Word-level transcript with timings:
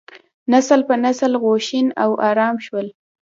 نسل 0.51 0.79
په 0.89 0.95
نسل 1.03 1.31
غوښین 1.43 1.87
او 2.03 2.11
ارام 2.29 2.55
شول. 2.65 2.87